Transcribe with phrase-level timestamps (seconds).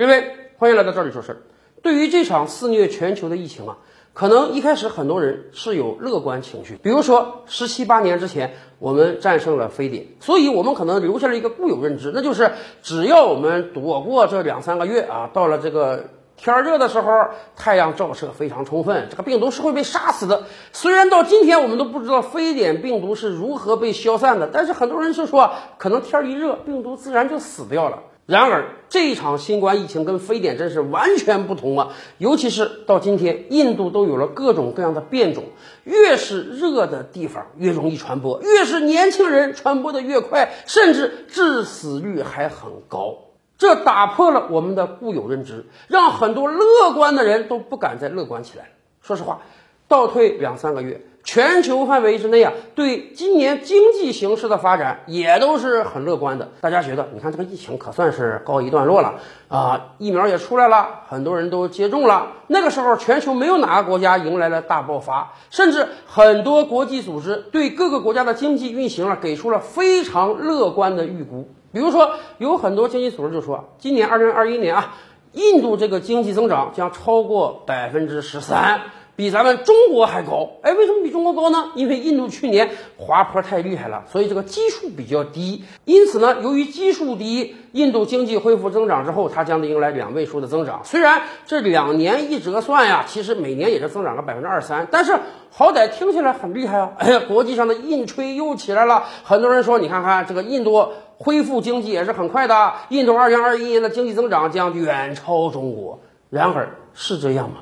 [0.00, 1.36] 各位，欢迎来到这里说事儿。
[1.82, 3.76] 对于这场肆虐全球的疫情啊，
[4.14, 12.50] 可能一开始很多人是有乐观情绪，比如说十七八年之前我们战胜了非典，所以我们可能留下了一个固有认知，那就是
[12.82, 16.04] 只要我们躲过这两三个月啊，到了这个。
[16.34, 17.12] 天热的时候，
[17.54, 20.44] 太阳照射非常充分，这个病毒是会被杀死的。
[20.72, 27.98] 虽然到今天我们都不知道非典病毒是如何被消散的，但是很多人是说，可能天一热，病毒自然就死掉了。
[28.26, 31.88] 然而，这一场新冠疫情跟非典真是完全不同啊！
[32.16, 35.44] 尤其是到今天，印度都有了各种各样的变种，
[35.82, 43.18] 越是热的地方越容易传播，越是年轻人传播的越快，甚至致死率还很高。
[43.58, 48.70] 这打破了我们的固有认知，让很多乐观的人都不敢再乐观起来。
[49.02, 49.42] 说实话，
[49.90, 56.48] 倒退两三个月，全球范围之内啊，对今年经济形势的发展也都是很乐观的。
[56.60, 59.16] 大家觉得，你看这个疫情可算是告一段落了
[59.48, 62.28] 啊，疫苗也出来了，很多人都接种了。
[62.46, 71.48] 那个时候，全球没有哪个国家迎来了大爆发，甚至很多国际组织对各个国家的经济运行啊，给出了非常乐观的预估。
[71.72, 74.94] 比如说，有很多经济组织就说，今年二零二一年啊，
[75.32, 78.80] 印度这个经济增长将超过百分之十三，
[79.20, 80.52] 比咱们中国还高。
[80.62, 81.72] 哎，为什么比中国高呢？
[81.74, 85.62] 因为印度去年滑坡太厉害了，所以这个基数比较低。
[85.84, 90.80] 因此呢，由于基数低，印度经济恢复增长之后，它将迎来两位数的增长。
[90.84, 95.18] 虽然这两年一折算呀，其实每年也是增长了百分之二三，但是
[95.50, 96.92] 好歹听起来很厉害啊！
[96.96, 100.88] 哎呀，国际上的印吹又起来了，很多人说，你看看这个印度。
[101.22, 106.00] 恢复经济也是很快的，印度二零二一年的经济增长将远超中国。
[106.30, 107.56] 然而是这样吗？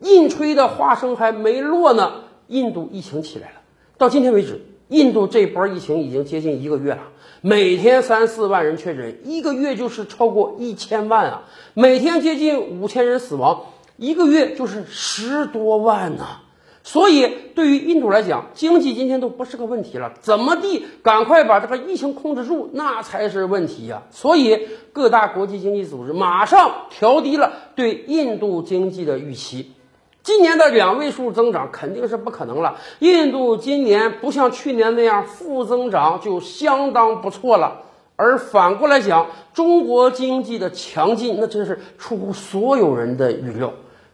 [0.00, 3.54] 印吹的花声还没落呢，印度疫情起来了。
[3.98, 7.02] 到今天为止，印度这波疫情已经接近一个月了，
[7.42, 11.42] 每天三四万人确诊，一个月就是超过一千万啊，
[11.74, 16.26] 每天接近五千人死亡，一个月就是十多万呢。
[16.82, 24.02] 所以，对于印度来讲，经济今天都不是个问题了，怎么地，赶快把这个疫情控制住，那才是问题呀。
[24.10, 29.72] 所以，各大国际经济组织马上调低了对印度经济的预期，
[30.22, 32.78] 今年的两位数增长肯定是不可能了。
[33.00, 37.82] 印度今年不像去年那样负增长，就相当不错了。
[38.16, 43.70] 而反过来讲，中国经济的强劲，那真是出乎所有人的预料，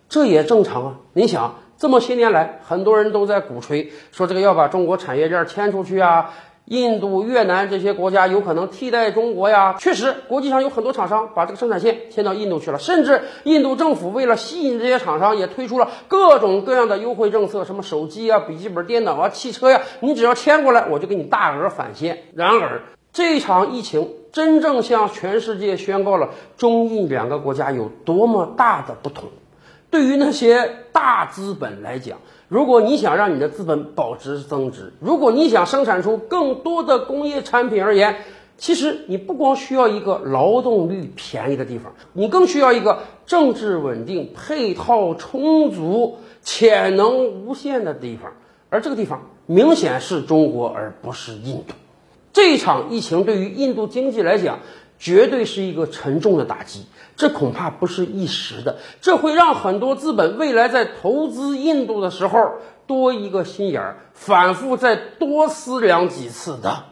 [0.09, 0.99] 这也正常啊。
[1.13, 1.55] 你想。
[1.79, 6.33] 这么些年来，很多人都在鼓吹说这个要把中国产业链迁出去啊，
[6.65, 9.77] 印度、越南这些国家有可能替代中国呀。
[9.79, 22.25] 确实，国际上有很多厂商把这个生产线迁到印度去了，甚至印度政府为了吸引这些厂商，也推出了各种各样的优惠政策，什么手机啊、笔记本电脑啊、汽车呀，你只要迁过来，我就给你大额返现。
[22.35, 22.83] 然而，
[23.13, 29.29] 这场疫情真正向全世界宣告了中印两个国家有多么大的不同。
[29.97, 32.19] 对于那些大资本来讲，
[32.49, 38.17] 如果你想让你的资本保值增值，如果你想生产出更多的工业产品而言，
[38.59, 48.31] 其实你不光需要一个劳动力便宜的地方，你更需要一个政治稳定、配套充足、潜能无限的地方。
[48.69, 51.73] 而这个地方明显是中国，而不是印度。
[52.35, 54.59] 这场疫情对于印度经济来讲，
[54.99, 56.87] 绝对是一个沉重的打击，
[57.17, 66.85] 这恐怕不是一时的，这会让很多资本未来在投资印度的时候多一个心眼儿，反复再多思量几次的。